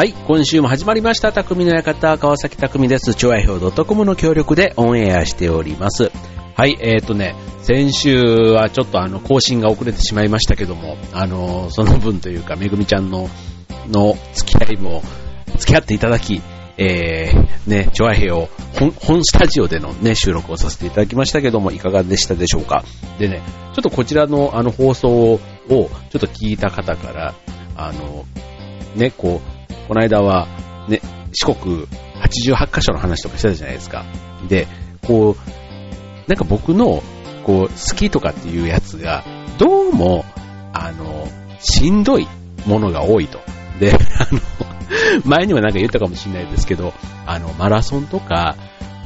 [0.00, 3.14] はい、今週も始まりました、匠の館、川崎匠です。
[3.14, 6.10] 超愛表 .com の協力でオンエアしております。
[6.54, 13.28] はい、えーとね、先週はちょっとあの、更新が遅れてしまいましたけども、あの、その分というか、めぐみちゃんの、
[13.90, 15.02] の付き合いも、
[15.58, 16.40] 付き合っていただき、
[16.78, 18.48] えー、ね、超愛平を
[18.78, 22.86] 本、本スタジオでのね、収録をさせていただきましたけども、いかがでしたでしょうか。
[23.18, 23.42] でね、
[23.74, 27.34] ちょっとこちらのあの放送を、ちょっと聞いた方から、
[27.76, 28.24] あの、
[28.96, 30.46] ね、こう、この間は、
[30.88, 31.00] ね、
[31.32, 31.86] 四国
[32.20, 34.04] 88カ所の話とかしてたじゃないですか。
[34.48, 34.66] で、
[35.06, 37.02] こう、なんか僕の、
[37.44, 39.24] こう、好きとかっていうやつが、
[39.58, 40.24] どうも、
[40.72, 41.28] あの、
[41.60, 42.26] しんどい
[42.66, 43.40] ものが多いと。
[43.78, 44.40] で、あの、
[45.24, 46.92] 前にもなんか言ったかもしれないですけど、
[47.26, 48.56] あの、マラソンとか、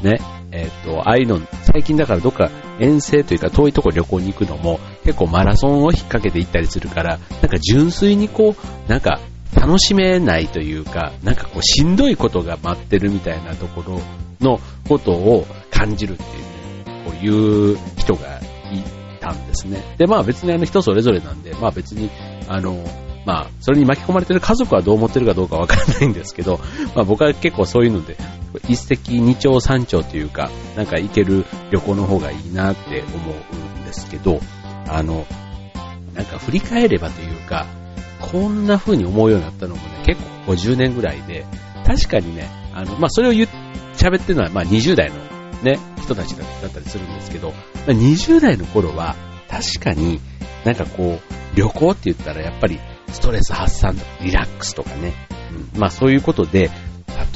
[0.03, 0.19] ね、
[0.51, 9.21] えっ、と、ああいうの、最近だからどっか遠征というか遠いとこ旅行に行くのも、結構マラソンを引っ掛けて行ったりするから、なんか純粋にこう、なんか
[9.55, 14.01] 楽しめないというか、なんかこうしんどいことが待ってるみたいなところ
[14.41, 16.29] のことを感じるっていう
[16.87, 19.83] ね、こういう人がいたんですね。
[19.99, 22.11] で、まあ別にあの人それぞれなんで、まあ別に、
[22.49, 22.85] あの、
[23.25, 26.61] まあ、それに巻き込まれてる家族はどう思ってるかどうかわからないんですけど、
[26.95, 28.17] まあ僕は結構そういうので、
[28.69, 34.41] 一石二鳥三鳥というか、なんか行ける旅行の方がいいなって思うんですけど、
[34.89, 35.27] あの、
[36.15, 37.67] なんか振り返ればというか、
[38.31, 41.47] こんな風に思うようになったのもね、結構50年ぐらいで、
[41.87, 43.49] 確かにね、あの、まあ、それを言っ、
[43.95, 45.17] 喋ってるのは、まあ、20代の
[45.63, 47.57] ね、人たちだったりするんですけど、ま
[47.89, 49.17] あ、20代の頃は、
[49.49, 50.21] 確かに
[50.65, 52.81] なんかこう、旅行って言ったらやっぱり
[53.13, 55.13] ストレス発散とかリラックスとかね、
[55.75, 56.71] うん、まあそういうことで、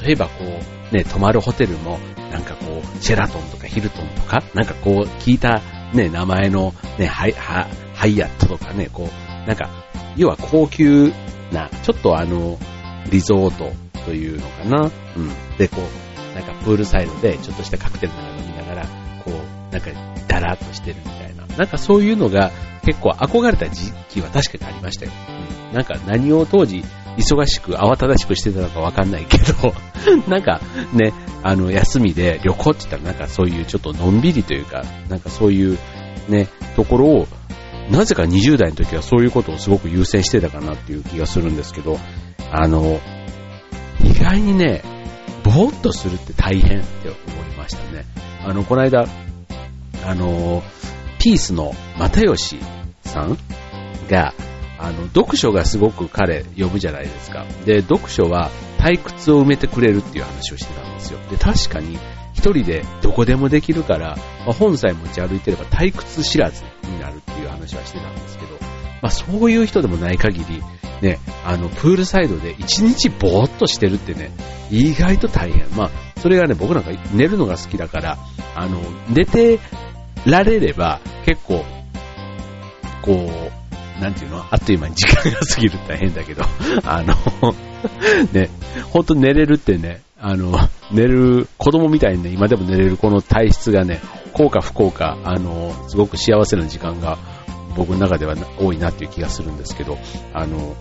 [0.03, 0.33] 例えばこ
[0.91, 1.98] う、ね、泊まるホテルも、
[2.33, 7.66] なんかこう、シェラトンとかヒルトンとか、なんかこう、聞いたね、名前のね、ハイ、ハ
[8.06, 9.71] イアットとかね、こう、なんか、
[10.15, 11.11] 要は高級
[11.53, 12.59] な、ちょっとあの、
[13.11, 13.73] リゾート
[14.05, 14.91] というのかな。
[15.17, 15.56] うん。
[15.56, 18.87] で、こう、なんかプールサイドでちょっとしたカクテルなんか飲みながら、
[19.25, 19.91] こう、なんか
[20.28, 21.47] ダラーっとしてるみたいな。
[21.56, 22.50] なんかそういうのが
[22.84, 25.12] 結構憧れた時期は確かにありましたよ。
[25.71, 25.75] うん。
[25.75, 26.84] なんか何を当時
[27.17, 29.72] 忙しく慌ただしくしてたのかわかんないけど、
[30.28, 30.61] なんか
[30.93, 35.78] ね、あの、休みで旅行って言ったらなんかそういうちょっとのんびりというか、なんかそういう
[36.28, 37.28] ね、ところを
[37.91, 41.99] なぜか20代の時はそういうことをすごく優先してたかなっていう気がするんですけど、
[42.50, 43.00] あの、
[44.04, 44.82] 意外にね、
[45.43, 48.04] ぼーっとするって大変って思いましたね。
[48.44, 49.06] あの、この間、
[50.04, 50.62] あの、
[51.19, 52.59] ピースの又吉
[53.04, 53.38] さん
[54.09, 54.34] が、
[54.78, 57.44] あの、読書がすごく彼読むじゃないですか。
[57.65, 61.19] で、読書は退屈を埋めてくれるっていう話をしてたんですよ。
[61.31, 61.98] で、確かに
[62.34, 64.16] 一人でどこでもできるから、
[64.47, 67.21] まあ、本さえ持ち歩いてれば退屈知らずになるっ
[67.77, 68.53] はしてたんですけど、
[69.03, 70.62] まあそういう人でもない限り、
[71.03, 74.31] ね、あの、プールサイドで一日ぼーっとしてるってね、
[74.71, 75.65] 意外と大変。
[75.77, 75.91] まあ、
[76.21, 78.19] それがね、僕なんか寝るのが好きだから、
[78.55, 79.61] あの、寝て
[80.27, 81.65] られれば結構、
[83.03, 86.43] こう、なんていうのあっという間に時間が過ぎるって大変だけど、
[86.84, 87.15] あの、
[88.33, 88.51] ね、
[88.93, 90.59] ほんと寝れるってね、あの、
[90.91, 94.01] 寝る、子供みたいにね、今でも寝れるこの体質がね、
[94.33, 97.19] 幸か不幸か、あの、すごく幸せな時間が
[97.78, 99.97] 僕の中では多いなっていう気がするんですけど、
[100.34, 100.77] あの、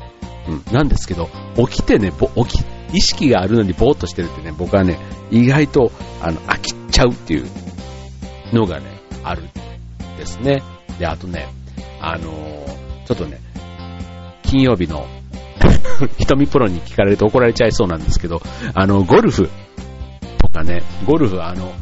[0.47, 4.97] うん、なんですけど、起きてね、ぼ起き、意識があるのにぼーっとしてるってね、僕はね、
[5.31, 5.91] 意外と、
[6.21, 7.45] あの、飽きちゃうっていう
[8.53, 9.47] のがね、あるん
[10.17, 10.63] ですね。
[10.99, 11.47] で、あとね、
[11.99, 12.31] あの
[13.05, 13.39] ちょっとね、
[14.43, 15.05] 金曜日の
[16.17, 18.41] 瞳プロに聞かれると怒られちゃいそうなんですけど、
[18.73, 19.49] あの、ゴルフ
[20.39, 21.73] とかね、ゴルフあの、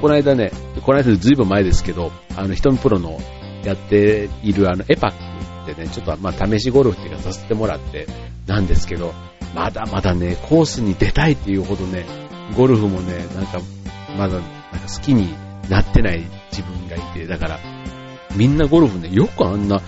[0.00, 0.52] この間ね、
[0.82, 3.18] この間ずいぶん前ですけど、あの、瞳プロの
[3.66, 8.06] やっているあの、エパックってね、ちょっとまあ試しゴルフっていうかさせてもらって
[8.46, 9.12] なんですけど、
[9.54, 12.06] まだまだね、コースに出たいっていうほどね、
[12.56, 13.60] ゴルフもね、なんか、
[14.16, 14.48] まだ、なんか
[14.94, 15.34] 好きに
[15.68, 17.58] なってない自分がいて、だから、
[18.36, 19.80] みんなゴルフね、よくあんな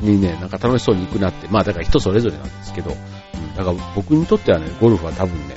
[0.00, 5.54] にね、なんか楽しそうに行くなって、まあだから人それぞれなんですけど、うん、だから僕にとってはね、ゴルフは多分ね、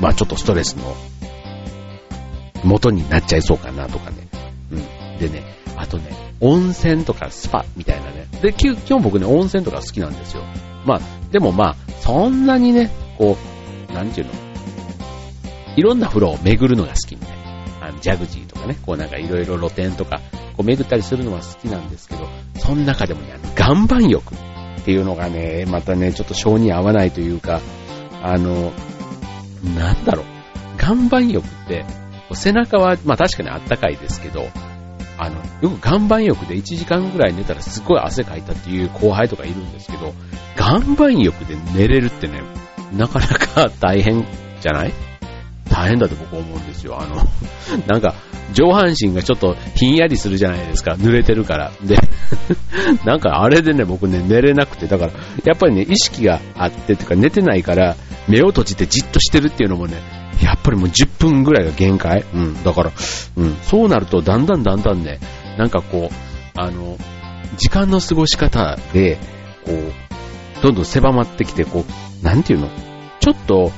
[0.00, 0.96] まあちょっとストレスの
[2.64, 4.16] 元になっちゃいそうかなとかね。
[4.72, 5.18] うん。
[5.18, 5.42] でね、
[5.80, 6.10] あとね、
[6.40, 8.26] 温泉とかスパみたいなね。
[8.42, 10.42] で、基本僕ね、温泉とか好きなんですよ。
[10.84, 11.00] まあ、
[11.32, 13.38] でもまあ、そんなにね、こ
[13.88, 14.32] う、なんていうの、
[15.76, 17.86] いろんな風呂を巡るのが好きみたいな。
[17.88, 20.20] あの、ジャグジーとかね、こうなんかいろいろ露店とか、
[20.54, 27.62] こう巡ったりするのは好きなんですけど、その中でもね、岩盤浴っていうのがね、またね、ちょっと性に合わないというか、
[28.22, 28.72] あの、
[29.74, 30.26] なんだろう、
[30.78, 31.86] 岩盤浴って、
[32.34, 34.48] 背中は、まあ確かにあったかいですけど、
[35.22, 40.14] あの、よく岩盤浴で1時間ぐらい寝たらすごい汗かいたっていう後輩とかいるんですけど、
[40.56, 42.42] 岩盤浴で寝れるってね、
[42.96, 44.24] なかなか大変
[44.60, 44.92] じゃない？
[45.68, 47.00] 大変だと僕思うんですよ。
[47.00, 47.16] あの、
[47.86, 48.14] なんか、
[48.54, 50.94] 上半身がちょっとひんやりするじゃないですか。
[50.94, 51.70] 濡れてるから。
[51.84, 51.96] で、
[53.06, 55.12] なんかあれでね、僕ね、寝れなくて、だから、
[55.44, 57.94] やっぱりね、意識があってっていうか、寝てないから、
[58.26, 59.98] 目を閉じてじっとしてるっていうのもね、
[60.42, 62.24] やっぱりもう10分ぐらいが限界。
[62.34, 62.62] うん。
[62.62, 62.92] だから、
[63.36, 63.56] うん。
[63.62, 65.20] そうなると、だんだんだんだんね、
[65.58, 66.98] なんかこう、あの、
[67.56, 69.18] 時間の過ごし方で、
[69.64, 69.92] こう、
[70.62, 72.68] どんどん狭まってきて、こう、なんていうの？
[73.20, 73.72] ちょっと、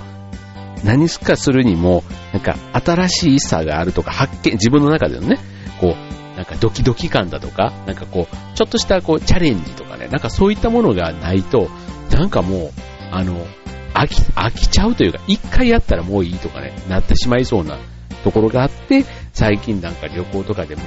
[0.85, 5.38] 何すかするにも、なんか新しいさがあるとか発見、自分の中でのね、
[5.81, 11.69] こう、なんかドキドキ感だとか、なんかこう、ちょっとしたこうチャレンジとかね、なんかそういったものがないと、
[12.11, 12.70] なんかもう、
[13.11, 13.47] あの、
[13.94, 17.78] 飽き、飽きちゃうというか、一回やったらもういいとかね、なってしまいそうな
[18.24, 20.82] ところがあって、最近なんか旅行とかでも、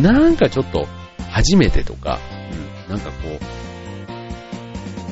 [0.00, 0.86] なんかちょっと
[1.30, 2.18] 初めてとか、
[2.88, 3.38] うん、なんかこ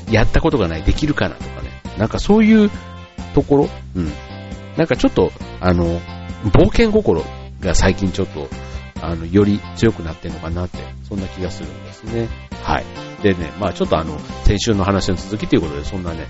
[0.09, 2.71] う、やったことがない、できるかなとかね、なんかそういう
[3.35, 4.13] ところ、うん。
[4.77, 6.01] なんかちょっと、あの、
[6.53, 7.25] 冒険心
[7.61, 8.49] が最近ちょっと、
[9.01, 12.29] あの、より強くなってるのかなって、そんな気がするんですね。
[12.63, 12.85] はい。
[13.23, 16.27] でね、まあちょっとあの、先週の話の続きということで、そんなね、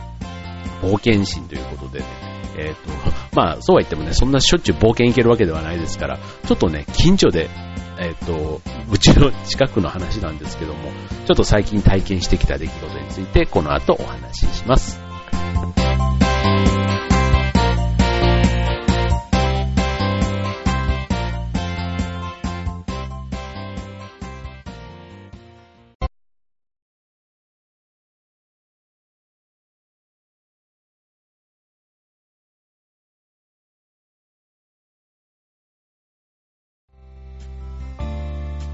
[0.84, 2.06] 冒険心ということでね、
[2.56, 2.90] えっ、ー、と、
[3.34, 7.48] まあそうは言ってもね、そんなしょっちゅう冒険行けるわけではないですから、ちょっとね、近所で、
[7.98, 8.60] えっ、ー、と、
[8.90, 10.90] うちの近くの話なんですけども、
[11.26, 15.03] ちょっと最近体験してきた出来事について、この後お話しします。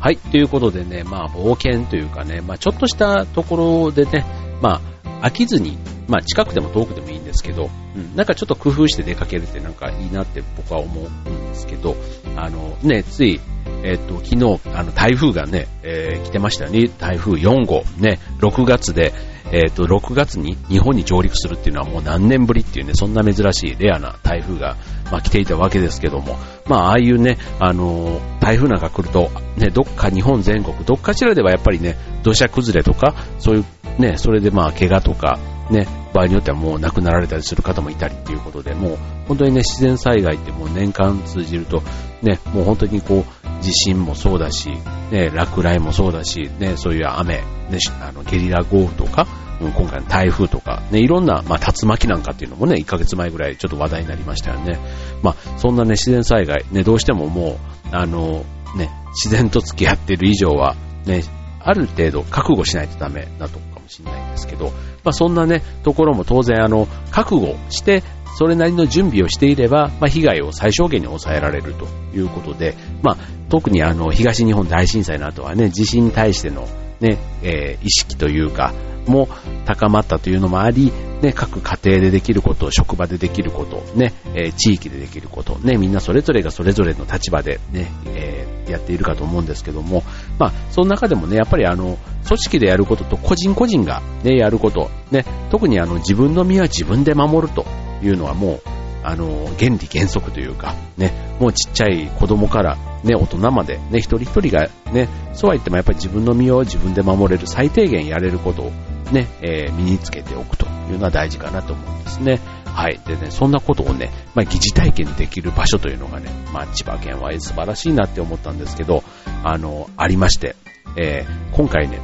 [0.00, 4.24] はい、ということでね、まあ冒険というかね、まあちょっとしたところでね、
[4.62, 4.80] ま
[5.20, 5.76] あ飽きずに、
[6.08, 11.96] まあ近くでも遠くでもいいんですけど、うん、なんかちょっと工夫して出かけるってなんかいいなって僕は思うんですけど、
[12.34, 13.42] あのね、つい、
[13.84, 19.12] えっ、と、昨日、あの台風がね、えー、来てましたよね、台風4号、ね、6月で、
[19.52, 24.76] えっ、と、6月に日本に上陸するっていうのはもう何年ぶりっていうね、そんな珍しいレアな台風が、
[25.10, 26.36] まあ、来ていたわけですけども、
[26.66, 35.38] まあ、ああいうね、あのー、台風なんか来ると、ね、どっか日本全国、どっかしらではやっぱりね、土砂崩れとか、そういうね、それでまあ、怪我とか、
[35.70, 38.98] ね、場合によってはもう亡くなられたりする方もいたりっていうことで、もう
[39.28, 41.82] 本当にね、自然災害ってもう年間通じると、
[42.22, 44.70] ね、もう本当にこう、地震もそうだし、
[45.10, 47.36] ね、落雷もそうだし、ね、そういう雨、
[47.70, 49.26] ね、あのゲリラ豪雨とか、
[49.60, 54.78] 今回の台風とか、ね、いろんな、まあ、竜巻なんかっていうのもね、1ヶ月前ぐらいちょっと話題になりましたよね。
[55.22, 57.58] まあ、そんなね、自然災害、ね、どうしてもも
[57.92, 58.90] う、あの、ね、
[59.22, 61.24] 自然と付き合ってる以上は、ね、
[61.60, 63.58] ある程度覚悟しないとダメなと
[63.90, 64.66] しれないんですけど、
[65.04, 68.02] まあ、そんなね、ところも当然あの、覚悟して、
[68.36, 73.16] それなりの準備をしていれば、まあ、被害を最小限に抑えられるということで、まあ、
[73.48, 76.66] 特にあの、東日本大震災の後はね、地震に対しての
[77.00, 78.72] ね、えー、意識というか、
[79.06, 79.28] も
[79.66, 80.92] 高まったというのもあり、
[81.22, 90.02] ね、各家庭でできること、職場でできること、ね、えー、地域でできること、ね、みんなそれぞれがそれぞれの立場でね、えー、やっているかと思うんですけども、
[90.38, 97.66] まあ、その中でもね、やっぱりあの、組織でやることと個人個人がね、やること、ね、特にあの、自分の身は自分で守ると
[98.02, 98.60] いうのはもう、
[99.02, 108.72] あの、原理原則というか、ね、もうちっちゃい子供から、ね、大人まで、ね、一人一人が、ね、そうは言ってもやっぱり自分の身を自分で守れる、最低限やれることを、
[109.12, 112.40] ね、えー、身につけておくというのは大事かなと思うんですね。
[112.64, 113.00] はい。
[113.06, 119.02] でね、そんなことをね、まあ、疑似体験できる場所というのがね、まあ、千葉県は素晴らしいなって思ったんですけど、
[119.44, 120.56] あの、ありまして、
[120.96, 122.00] えー、今回ね、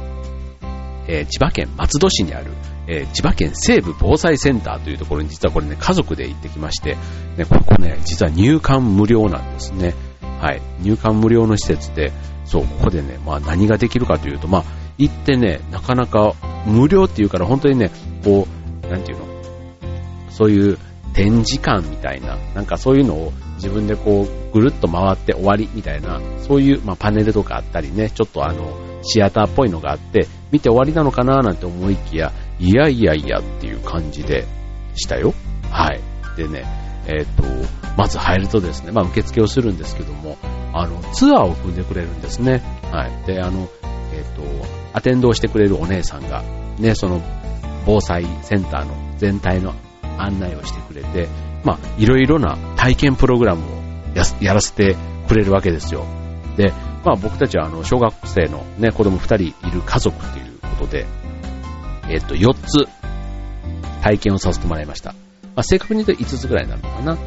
[1.07, 2.51] えー、千葉県松戸市にある、
[2.87, 6.95] えー、千葉県西部防災センターというところに実はこれね、家族で行ってきまして、
[7.37, 9.95] ね、ここね、実は入館無料なんですね。
[10.39, 10.61] はい。
[10.81, 12.11] 入館無料の施設で、
[12.45, 14.63] そう、ここでね、まあ何ができるかというと、まあ、
[14.97, 16.33] 行ってね、なかなか
[16.65, 17.91] 無料っていうから本当にね、
[18.23, 18.47] こ
[18.83, 19.25] う、なんていうの、
[20.29, 20.77] そういう
[21.13, 34.45] 展示館みたいな、なんかそういうのを自分でこう、ぐるっと回って終わりみたいな、そういう、まあ、パネルとかあったりね、ちょっとあの、シアターっぽいのがあって、見て終わりなのかななんて思いきや、いやいやいやっていう感じで
[34.95, 35.33] したよ。
[35.69, 36.01] はい。
[36.35, 36.65] でね、
[37.07, 37.43] えっ、と、
[37.97, 40.37] まず入るとですね、まあ受付をするんですけども、
[40.73, 42.61] あの、ツアーを組んでくれるんですね。
[42.91, 43.25] はい。
[43.25, 43.67] で、あの、
[44.13, 44.41] えっ、と、
[44.97, 46.43] アテンドをしてくれるお姉さんが、
[46.79, 47.21] ね、その、
[47.85, 49.75] 防災センターの全体の
[50.17, 51.27] 案内をしてくれて、
[51.63, 53.77] まあ、いろいろな体験プログラムを
[54.41, 54.95] やらせて
[55.27, 56.03] くれるわけですよ。
[56.57, 56.73] で、
[57.05, 61.05] まあ僕たちはあの、小学生のね、子供2人いる家族っていうことで、
[62.09, 62.87] えっと、4つ
[64.01, 65.13] 体験をさせてもらいました。
[65.55, 67.13] あ、正確に言うと5つぐらいになるのかな。
[67.13, 67.19] うん。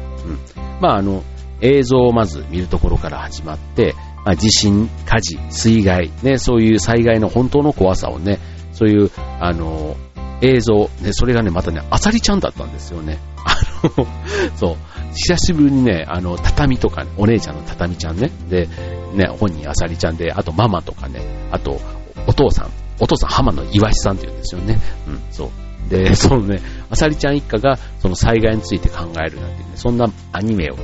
[0.81, 1.23] まあ、あの、
[1.61, 8.39] 映像をまず見るところから始まって、まあ、地震、火事、水害、ね、そういう災害の本当の怖さをね、
[8.71, 9.95] そういう、あの、
[10.41, 13.19] 映像、ね、それがね、またね、あさりちゃんだったんですよね。
[13.45, 14.07] あの、
[14.55, 14.75] そう、
[15.13, 18.67] 久しぶりにね、あの、畳とか、ね、お姉ちゃんの畳ちゃんね、で、
[19.13, 21.79] ね、本人あさりちゃんで、あとママとかね、あと、
[22.27, 24.79] お父さん、お父さん浜野岩しさんって言うんですよね。
[25.07, 25.49] うん、そう。
[25.89, 30.75] で、そのね、あさりちゃん一家がその災害について考えるなんていうね、そんなアニメを、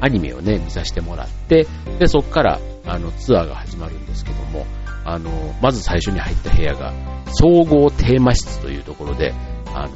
[0.00, 1.66] アニメをね、見させてもらって、
[1.98, 4.66] で、そっから、あの、ツアーが始まるんですけども、
[5.04, 5.30] あの、
[5.62, 6.92] まず最初に入った部屋が、
[7.26, 9.32] 総合テーマ室というところで、
[9.72, 9.90] あの、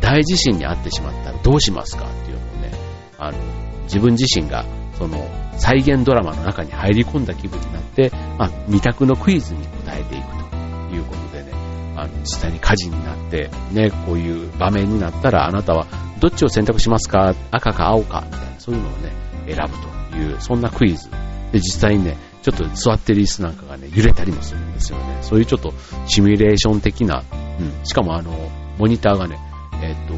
[0.00, 2.72] 大地震に遭ってしまったらどうしますかっていうのをね、
[3.18, 3.38] あの、
[3.84, 4.66] 自分自身が、
[4.98, 5.26] その、
[5.56, 10.26] 再現ドラマの中に入り込んだ気分になって、まあ、二択のクイズに答えていく
[10.90, 11.52] ということでね、
[11.96, 15.86] あの、実際に火事になって、ね、こういう場面になったら、あなたは
[16.20, 17.34] どっちを選択しますか？
[17.50, 18.24] 赤か青か？
[18.26, 19.12] みたいな、そういうのをね、
[19.46, 21.08] 選ぶという、そんなクイズ。
[21.52, 25.18] で、実際にね、ちょっと座ってる椅子なんかがね、揺れたりもするんですよね。
[25.22, 25.74] そういうちょっと
[26.06, 28.30] シミュレーション的な、うん、しかもあの、
[28.78, 29.36] モニターがね、
[29.82, 30.14] えっ、と、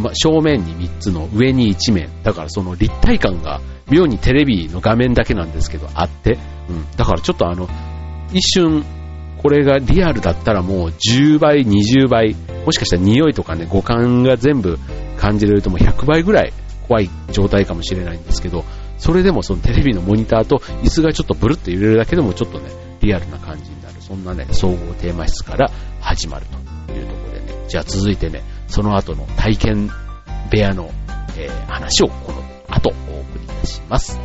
[0.00, 2.08] ま、正面に3つの上に1面。
[2.24, 6.90] だからその立体感が妙にテレビの画面だけなんですけど、あって、うん。
[6.96, 7.68] だからちょっとあの、
[8.32, 8.84] 一瞬、
[9.40, 12.34] これがリアルだったらもう10倍、20倍、
[12.64, 14.78] もしかしたら匂いとかね、五感が全部
[15.16, 16.52] 感じれるともう100倍ぐらい
[16.88, 18.64] 怖い状態かもしれないんですけど、
[19.02, 23.96] それでもそのテレビのモニターと椅子がちょっとブルッと揺れるだけでもちょっとね、リアルな感じになる。
[24.00, 26.46] そんなね、総合テーマ室から始まる
[26.86, 27.64] というところでね。
[27.66, 30.88] じゃあ続いてね、その後の体験部屋の、
[31.36, 34.20] えー、話をこの後お送りいたします。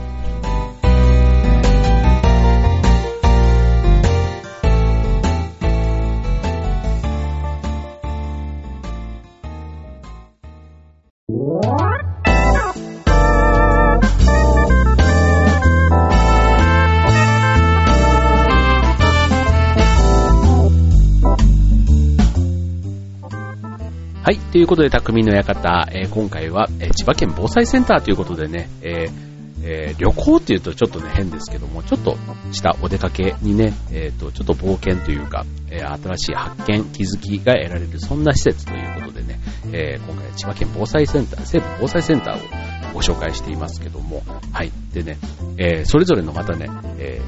[24.27, 24.39] はい。
[24.39, 29.27] ということで、匠の館、えー、今回は、えー、千葉県防災センターということでね、えー
[29.63, 32.17] え、旅行っていうとちょっとね、変ですけども、ちょっと
[32.51, 39.39] したお出かけにね、えっ、と、ちょっと冒険というか、え新しい発見、気づきが得られる、そんな施設ということでね、
[39.71, 44.73] え今回は千葉県防災センター、西部防災センターをご紹介していますけども、はい。
[44.93, 45.17] でね、
[45.57, 46.69] えそれぞれのまたね、
[46.99, 47.21] え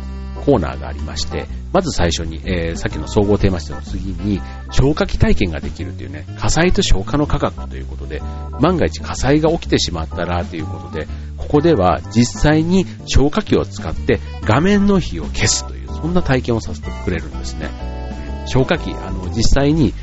[0.46, 4.42] コーナーがありまして、まず最初に、えー、さっきの総合テーマ室の次に、
[4.72, 8.22] 消火器体験ができるというね、火災と消火の科学ということで、
[8.60, 17.70] 万が一火災が起きてしまったらということで、ここでは実際に消火器を使って画面の火を消すという、そんな体験をさせてくれるんですね。
[18.46, 19.94] 消火器、あの、実際に、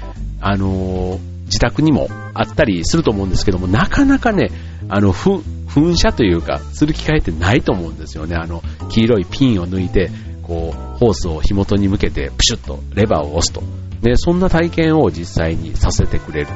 [0.41, 4.51] あのー、自宅にもあったりすると思うんですけども、なかなかね、
[4.89, 8.37] あの、噴射というか、する機会ってないと思うんですよね。
[8.37, 10.11] あの、黄色いピンを抜いて、
[10.47, 13.63] こう、ホースを火元に向けてプシュッとレバーを押すと。
[14.03, 16.47] ね、そんな体験を実際にさせてくれる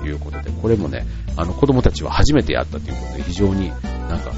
[0.00, 1.04] ということで、これもね、
[1.36, 3.70] あの子供たちは初めてやったということで、非常に
[4.08, 4.32] なんか、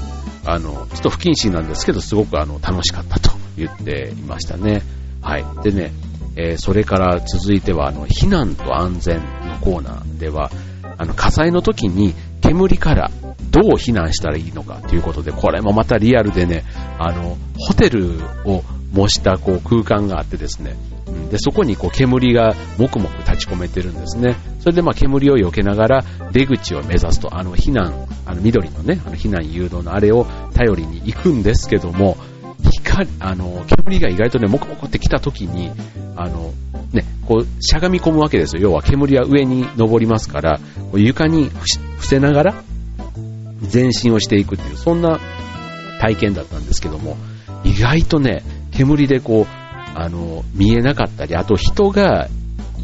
[0.45, 4.81] あの、ちょっと不謹慎なんですけど、すごくあの、楽しかったと言っていましたね。
[5.21, 5.45] はい。
[5.63, 5.93] でね、
[6.35, 10.51] えー、それから続いては、あの、避難と安全のコーナーでは、
[10.97, 13.11] あの、火災の時に煙から
[13.51, 16.63] どう避難したらいいのかということで、これもまたリアルでね、
[16.97, 18.63] あの、ホテルを
[18.93, 20.75] 模したこう空間があってですね、
[21.29, 24.35] でそこにこう煙がもくもく立ち込めてるんですね。
[24.59, 32.17] それでまあ煙を避けながら出口を目指すと、あの避難、あの緑のね、あの避難誘導のあれを頼りに行くんですけども、
[32.71, 35.71] 光、あの、煙が意外とね、もくもくって来た時に、
[36.15, 36.53] あの、
[36.91, 38.61] ね、こう、しゃがみ込むわけですよ。
[38.61, 40.59] 要は煙は上に登りますから、
[40.93, 42.63] 床に伏せながら
[43.73, 45.19] 前進をしていくっていう、そんな
[45.99, 47.17] 体験だったんですけども、
[47.63, 48.43] 意外とね、
[48.75, 49.63] 煙でこう、
[49.95, 52.27] あの、見えなかったり、あと人が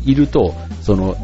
[0.06, 1.16] いると、その、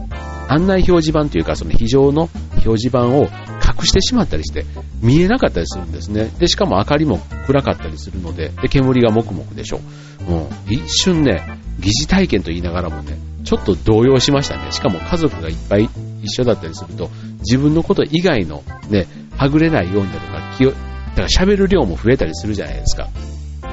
[0.48, 2.30] 案内表示板というか、その非常の
[2.66, 4.66] 表示板を隠してしまったりして、
[5.02, 6.32] 見えなかったりするんですね。
[6.40, 9.80] で、しかも明かりも暗かったりするので、で、煙がもくもくでしょ
[10.28, 10.32] う。
[10.32, 14.72] もう、一瞬ね、疑似体験と言いながらもね、ちょっと動揺しましたね。
[14.72, 15.90] しかも家族がいっぱい
[16.24, 19.08] 一緒だったりすると、自分のこと以外のね、
[19.38, 23.08] はぐれないようになるとか、気を、だから喋る量も増えたりするじゃないですか。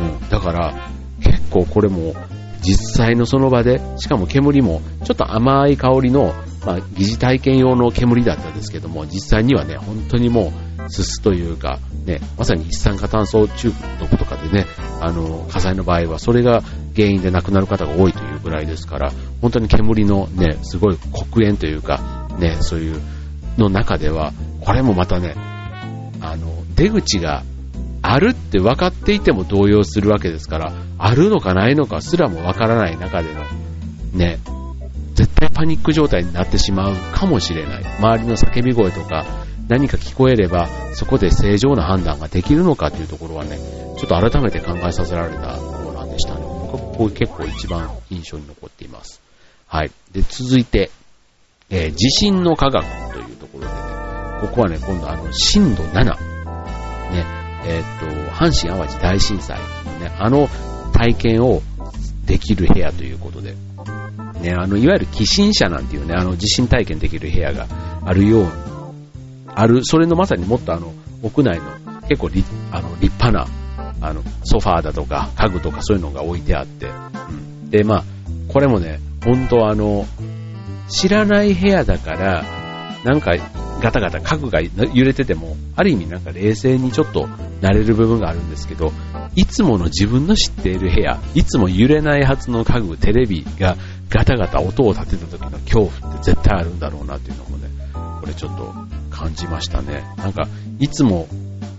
[0.03, 0.29] うん。
[0.29, 0.75] だから、
[1.21, 2.15] 結構これも、
[2.63, 10.53] 実際のその場で、しかも煙も、ちょっと甘い香りの、まあ、疑似体験用の煙だったんですけども、実際にはね、本当にも
[10.89, 14.67] う、すすというか、ね、まさに一酸化炭素中毒とかでね、
[15.01, 16.63] あの、火災の場合は、それが
[16.95, 23.01] 原因で亡くなる方が多いというぐらいですから、本当に煙のね、すごい黒煙というか、ね、そういう、
[23.59, 25.35] の中では、これもまたね、
[26.21, 27.43] あの、出口が
[28.03, 33.43] あるって分かっていても動揺するわけですから、あるのかないのかすらも分からない中での、
[34.13, 34.39] ね、
[35.15, 37.85] 絶対パニック状態になってしまうかもしれない。
[37.99, 39.25] 周りの叫び声とか
[39.69, 43.57] 何か聞こえれば、そこで正常な判断ができるのかというところはね、
[43.99, 46.41] ちょっと改めて考えさせられたところなんでしたね。
[46.43, 49.23] 僕はここ結構一番印象に残っています。
[49.67, 49.91] はい。
[50.13, 50.91] で、続いて、
[51.71, 53.73] えー、地震の科学というところでね、
[54.41, 56.32] ここはね、今度あの、震度7、
[57.65, 60.49] えー、っと、阪神淡路大震災、ね、あの
[60.93, 61.63] 体験を
[62.27, 63.55] できる部屋ということで、
[64.41, 67.67] ね、あの、いわゆる寄進者なんていうね、あの、地震体験できる部屋が
[68.05, 68.47] あるよう、
[69.55, 70.93] ある、それのまさにもっとあの、
[71.23, 71.65] 屋内の
[72.09, 73.47] 結構立あの立派な、
[74.01, 77.33] あの、ソファーだとか家具とかそういうのが置いてあって、う
[77.67, 77.71] ん。
[77.71, 78.05] で、まあ、
[78.49, 80.07] これもね、本当あの、
[80.89, 82.45] 知らない部屋だから、
[83.05, 83.33] なんか
[83.83, 87.27] ガタガタ家具が揺れてても、ある意味なんか冷静にちょっと
[87.61, 88.93] 慣れる部分があるんですけど、
[89.35, 93.77] いつもの自分の知っている部屋、いつも揺れないはずの家具、テレビが
[94.09, 97.69] ガタガタ音を立てた時の恐怖って絶対あるんだろうなっていうのもね、
[98.21, 98.73] これちょっと
[99.11, 100.05] 感じましたね。
[100.19, 100.47] なんか、
[100.79, 101.27] いつも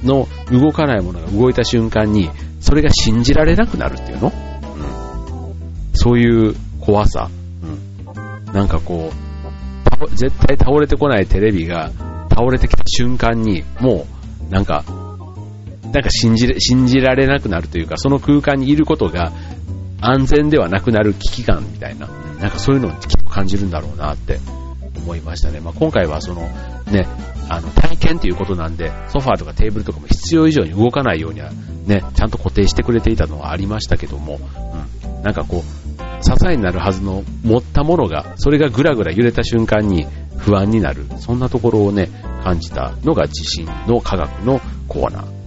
[0.04, 2.30] の動かないものが動いた瞬間に、
[2.60, 4.28] それが信じられなくなるっていうの？
[4.28, 5.94] うん。
[5.94, 7.30] そういう怖さ。
[7.64, 8.54] うん。
[8.54, 9.16] なんかこう、
[10.08, 11.92] 絶対倒れてこないテレビが
[12.30, 14.06] 倒れてきた瞬間に、も
[14.50, 14.84] う、なんか、
[15.94, 19.32] なんか信じ信じられなくなるというか、その空間にいることが
[20.02, 22.08] 安全ではなくなる危機感みたいな、
[22.40, 24.40] なんかそういうのをきっと感じるんだろうなって
[24.98, 25.60] 思いましたね。
[25.60, 26.42] まあ、今回はその、
[26.92, 27.08] ね、
[27.50, 31.52] あの、体験ということなんで、ソファーとかテーブルとかも必要以上に動かないようには、
[31.86, 34.40] ね、ちゃんと固定してくれていたのはありましたけども、
[35.04, 35.83] うん、なんかこう、
[36.24, 40.08] 支えになるはずの持ったものが、それがぐらぐら揺れた瞬間に
[40.38, 42.10] 不安になる、そんなところをね、
[42.44, 45.43] 感じたのが地震の科学のコーナー。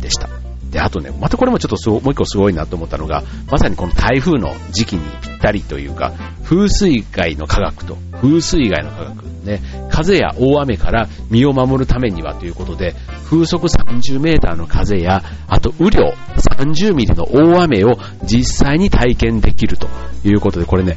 [0.77, 0.81] で。
[0.81, 6.13] あとね、またこれもちょっとすごもう一個すごいなと思ったのが、まさにこの台風の時期にぴったりというか、
[6.45, 19.89] 風水害の科学と風水害の科学、ね、風や大雨から身を守るためにはということで、風速30メーターの風や、あと雨量30ミリの大雨を実際に体験できると
[20.25, 20.97] いうことで、これね、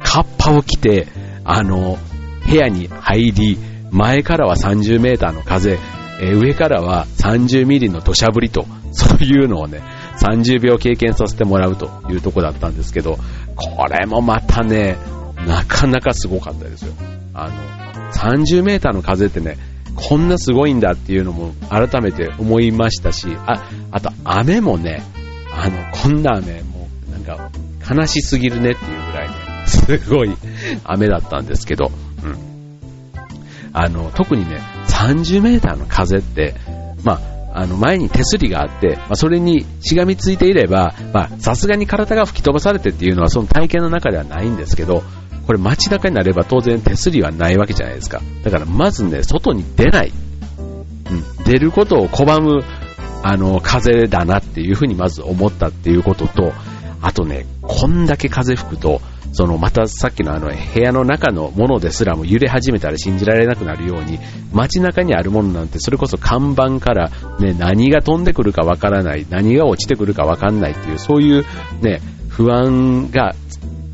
[0.00, 1.06] カッパを着て、
[1.44, 1.96] あの、
[2.44, 3.58] 部屋に入り、
[3.92, 5.78] 前からは30メーターの風、
[6.22, 9.82] え上からは30ミリの土砂降りと、 そういうのをね、
[10.20, 13.18] 30秒経験させてもらうというとこだったんですけど、
[13.56, 14.96] これもまたね、
[15.46, 16.92] なかなかすごかったですよ。
[17.34, 19.56] あの、30メーターの風ってね、
[19.96, 25.02] こんなすごいんだっていうのも改めて思いましたし、あ、あと雨もね、
[25.50, 27.50] あの、こんな雨、もうなんか
[27.90, 29.34] 悲しすぎるねっていうぐらいね、
[29.66, 30.30] すごい
[30.84, 31.90] 雨だったんですけど、
[32.24, 32.51] うん。
[33.72, 36.54] あの、特にね、30メーターの風って、
[37.04, 45.02] まあ、あの、前に手すりがあって、まあ、それにしがみついていれば、ま、さすがに体が吹き飛ばされてっていうのはその体験の中ではないんですけど、
[45.46, 48.22] これ街中になれば当然手すりはないわけじゃないですか。
[48.44, 50.12] だからまずね、外に出ない。
[51.10, 52.62] うん、出ることを拒む、
[53.22, 56.52] あの、風だなっていうふうにまず思ったっていうことと、
[57.02, 64.18] あとね、こんだけ風吹くと、そのまたさっきのあの部屋の中のものですらも揺れ始めたら信じられなくなるように
[64.52, 67.10] 街中にあるものなんてそれこそ看板から
[67.40, 71.44] ね何が飛んでくるかわからない何が落ちてくるかわかんないっていうそういう
[71.80, 73.34] ね不安が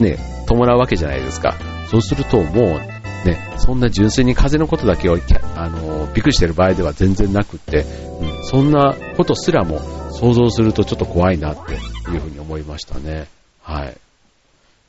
[0.01, 1.55] ね伴うわけじゃないですか。
[1.89, 5.17] そうするともうねそんな純粋に風のことだけを
[5.57, 7.85] あのびっくりしてる場合では全然なくって、
[8.21, 9.79] うん、そんなことすらも
[10.11, 13.29] 想像するとちょっと怖いなっていうふうに思いましたね
[13.63, 13.97] はい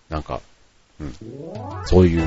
[0.09, 0.41] なんか、
[0.99, 1.13] うん。
[1.85, 2.23] そういう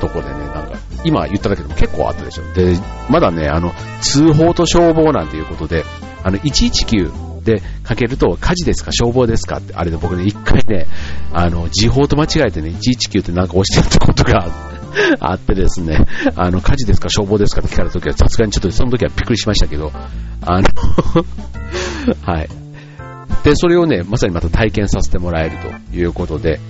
[0.00, 2.52] とこでね、なんか、今言っただけでも結構あったでしょ。
[2.54, 2.76] で、
[3.10, 5.84] まだね、あの、通報と消防なんていうことで、
[6.24, 10.86] あの、119でかけると、火事ですか消防ですかって、あれで僕ね、一回ね、
[11.32, 14.48] あの、時報と間違えてね、119ってなんか押してるってことが
[15.20, 16.06] あってですね、
[16.36, 19.92] あの、火事ですか消防ですかって聞かれた時は、さすがにちょっとその時はびっくりしましたけど、
[20.40, 20.68] あの
[22.24, 22.67] はい。
[23.44, 25.56] で、それをね、まさにまた体験させてもらえる
[25.90, 26.60] ということで、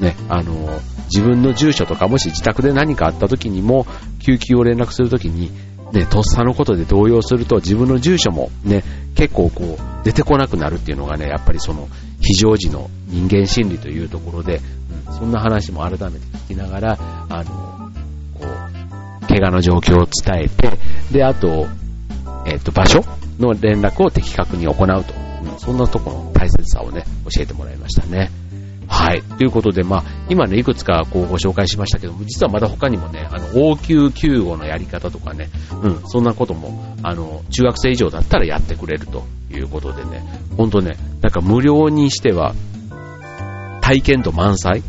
[0.00, 3.86] ね、あの、自分の住所とかもし自宅で何かあった時にも、
[4.20, 5.50] 救急を連絡するときに、
[5.92, 8.82] ね、とっさのことで動揺すると自分の住所もね、
[9.14, 11.88] 結構こう出てこなくなるっていうのがね、やっぱりその
[12.20, 14.60] 非常時の人間心理というところで、
[15.08, 17.90] うん、そんな話も改めて聞きながら、あの、
[18.38, 18.46] こ
[19.22, 20.78] う、怪我の状況を伝えて、
[21.12, 21.66] で、あと、
[22.46, 23.04] えっ、と、場所
[23.38, 25.14] の連絡を的確に行うと、
[25.52, 28.30] うん、そんなところの大切さをね、教えてもらいましたね。
[28.88, 29.22] はい。
[29.22, 35.48] ということで、まあ、今ね、いくつかこうご紹介しましたけども、実はまだ他にもね、あの、応急救護のやり方とかね、
[35.82, 40.22] うん、そんなことも、あの、中学生以上だったらやってくれるということでね、
[40.56, 42.54] ほんとね、なんか無料にしては、
[43.80, 44.82] 体験度満載、うん、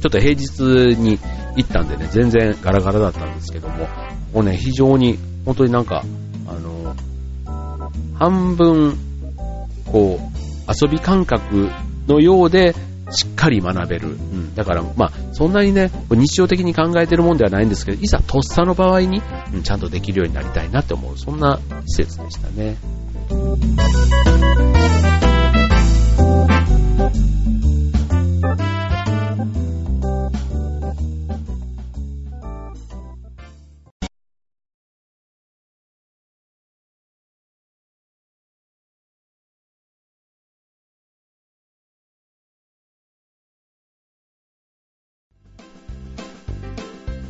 [0.00, 0.60] ちょっと平日
[0.98, 1.18] に
[1.56, 3.88] 行ったんでね、全然ガラガラだったんですけども、
[4.32, 6.04] もうね、非常に、本当になんか、
[8.18, 8.96] 半分、
[9.86, 10.26] こう、
[10.68, 11.70] 遊び感覚
[12.08, 12.74] のようで、
[13.10, 14.08] しっかり学べる。
[14.08, 14.54] うん。
[14.54, 19.22] だから、まあ、そんなにね、日常的に考えてるもんではないんですけど、いざとっさの場合に、
[19.54, 22.76] うん、ちゃんとできるようになりたいなって思う、そんな施設でしたね。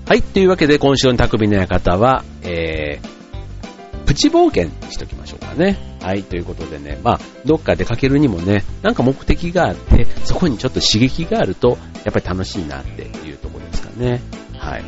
[0.08, 0.22] はい。
[0.22, 5.98] というわけで、今週の匠の館は、えー、プチ冒険しときましょうかね。
[6.00, 6.22] はい。
[6.22, 14.20] ということでね、まあ、どっか出かけるにもね、なんか目的があって、そこにちょっと刺激があると、やっぱり楽しいなっていうところですかね。
[14.56, 14.84] はい。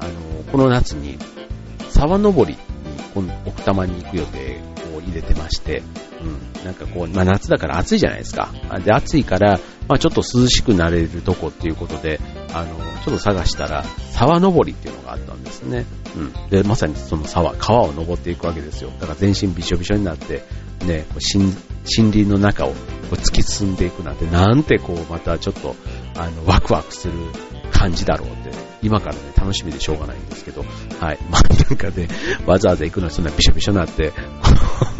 [0.00, 0.10] あの、
[0.50, 1.18] この夏に、
[1.90, 2.56] 沢登り
[3.14, 4.58] に、奥多摩に行く予定
[4.96, 5.82] を入れてまして、
[6.22, 6.64] うん。
[6.64, 8.54] なんかこう、まあ夏だから暑いじゃないですか。
[8.82, 12.20] で、暑いから、まあちょっと涼しくなれるとこっていうことで、
[12.52, 15.86] あの、ちょっと探したら、沢登りっていうのがあったんですね。
[16.16, 16.50] うん。
[16.50, 18.90] で、まさにその沢、川を登っていくわけですよ。
[19.00, 20.42] だから全身びしょびしょになって、
[20.84, 21.52] ね、森
[22.12, 22.74] 林の中を
[23.12, 25.76] 突き進んでいくなんて、なんてこう、またちょっと、
[26.16, 27.14] あの、ワクワクする
[27.72, 28.50] 感じだろうって、
[28.82, 30.64] 今からね、楽しみでしょうがないんですけど、
[31.00, 31.18] はい。
[31.30, 32.08] まあ、なんかね、
[32.46, 34.12] わざわざ行くのにそんなびしょびしょになって、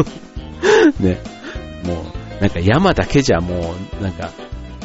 [1.01, 1.21] ね、
[1.85, 2.05] も
[2.39, 4.31] う、なんか山だけじゃもう、なんか、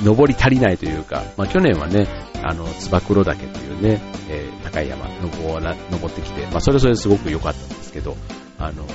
[0.04, 2.08] 登り足りないというか、まあ去年はね、
[2.44, 8.18] あの、つば九郎岳というね、えー、高い山登ら、登ってきて、まあそれそれすごく良かったんですけど、
[8.58, 8.86] あの、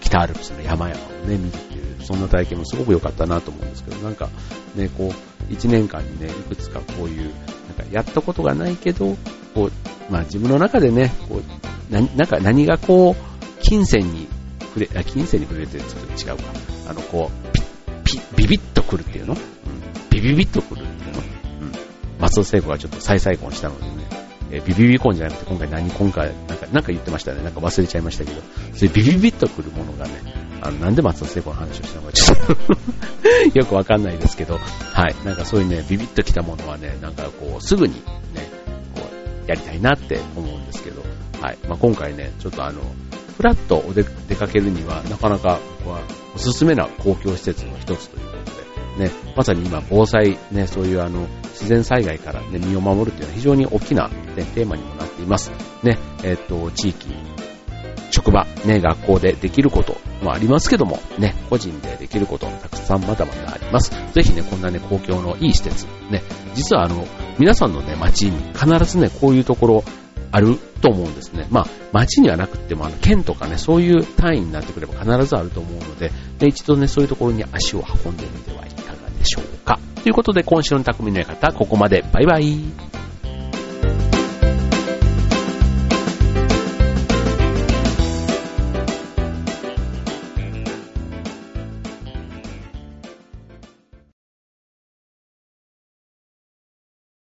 [0.00, 4.28] 北アルプスの山々をね、見るっていう、そんな体験もすごく良かったなと思うんですけど、なんか、
[4.74, 9.16] ね、こう、一年間にね、いくつかこういう、なんかやったことがないけど、
[9.54, 11.40] こう、まあ自分の中でね、こ
[11.90, 14.28] う、ななんか何がこう、金銭に
[14.60, 16.44] 触れ、あ、金銭に触れてちょっと違うか。
[16.88, 19.36] あの、こう、ピッ、ピッ、ビビッとくるっていうの？
[20.20, 21.16] ビビビッとくるっていう。
[21.16, 21.72] ん。
[22.18, 24.08] 松尾聖子がちょっと再再婚したのでね、
[24.50, 27.42] えー、ビビビコンじゃなくて今回何コンか、なんか、なんか言ってましたね。
[27.42, 28.40] なんか忘れちゃいましたけど、
[28.74, 30.12] そういうビビビッとくるものがね、
[30.60, 32.38] あの、なんで松尾聖子の話をしたのかちょっ
[33.52, 35.14] と よくわかんないですけど、はい。
[35.24, 38.00] なんかそういうね、ビビッときたものはね、なんかこう、すぐにね、
[38.94, 39.02] こ
[39.46, 41.02] う、やりたいなって思うんですけど、
[41.40, 41.58] はい。
[41.68, 42.80] まあ、今回ね、ちょっとあの、
[43.36, 44.02] フラッとお出
[44.34, 46.00] かけるには、なかなかここは、
[46.34, 48.27] おすすめな公共施設の一つという
[48.98, 55.50] ね、まさに今防災、ね、そういうあの、自然災害からね、身を守るというのは非常に大きな、ね、テーマにもなっています。
[55.82, 57.08] ね、えっ、と、地域、
[58.10, 63.90] 職場、ね、学校でできることもありますけども、ね、個人でできることたくさんまだまだあります。
[64.12, 66.22] ぜひね、こんなね、公共のいい施設、ね、
[66.54, 67.06] 実はあの、
[67.38, 69.84] 皆さんのね、街に必ずね、こういうところ
[70.30, 71.46] あると思うんですね。
[71.50, 79.78] まあ、町にはなくても、あの、県とかね、そういう単位になってくれば必ずあると思うので、で一度ね、そういうところに足を運んでみてはいかがでしょうか。
[80.02, 82.04] ということで、今週の匠の館、ここまで。
[82.12, 83.07] バイバイ。